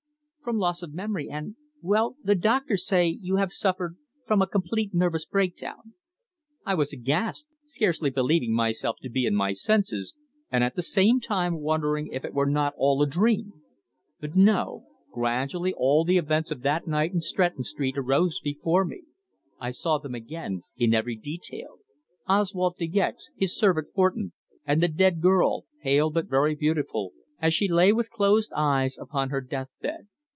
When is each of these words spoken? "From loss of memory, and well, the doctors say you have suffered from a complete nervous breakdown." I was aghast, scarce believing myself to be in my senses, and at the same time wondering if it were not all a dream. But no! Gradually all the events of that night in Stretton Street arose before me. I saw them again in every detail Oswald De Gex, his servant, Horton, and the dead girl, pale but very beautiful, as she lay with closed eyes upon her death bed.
"From 0.43 0.57
loss 0.57 0.81
of 0.83 0.91
memory, 0.93 1.29
and 1.29 1.55
well, 1.81 2.17
the 2.23 2.33
doctors 2.35 2.85
say 2.85 3.07
you 3.21 3.35
have 3.37 3.53
suffered 3.53 3.95
from 4.25 4.41
a 4.41 4.47
complete 4.47 4.91
nervous 4.93 5.23
breakdown." 5.23 5.93
I 6.65 6.73
was 6.73 6.91
aghast, 6.91 7.47
scarce 7.67 7.99
believing 7.99 8.51
myself 8.53 8.97
to 9.03 9.09
be 9.09 9.25
in 9.27 9.33
my 9.35 9.53
senses, 9.53 10.13
and 10.51 10.61
at 10.63 10.75
the 10.75 10.81
same 10.81 11.19
time 11.21 11.61
wondering 11.61 12.07
if 12.07 12.25
it 12.25 12.33
were 12.33 12.49
not 12.49 12.73
all 12.75 13.01
a 13.03 13.07
dream. 13.07 13.61
But 14.19 14.35
no! 14.35 14.87
Gradually 15.13 15.71
all 15.75 16.03
the 16.03 16.17
events 16.17 16.49
of 16.51 16.63
that 16.63 16.85
night 16.87 17.13
in 17.13 17.21
Stretton 17.21 17.63
Street 17.63 17.95
arose 17.97 18.41
before 18.43 18.83
me. 18.83 19.03
I 19.59 19.69
saw 19.71 19.99
them 19.99 20.15
again 20.15 20.63
in 20.75 20.91
every 20.93 21.15
detail 21.15 21.77
Oswald 22.27 22.75
De 22.77 22.87
Gex, 22.87 23.29
his 23.37 23.55
servant, 23.55 23.87
Horton, 23.95 24.33
and 24.65 24.81
the 24.83 24.89
dead 24.89 25.21
girl, 25.21 25.65
pale 25.83 26.09
but 26.09 26.27
very 26.27 26.55
beautiful, 26.55 27.13
as 27.39 27.53
she 27.53 27.69
lay 27.69 27.93
with 27.93 28.09
closed 28.11 28.51
eyes 28.53 28.97
upon 28.97 29.29
her 29.29 29.39
death 29.39 29.69
bed. 29.81 30.07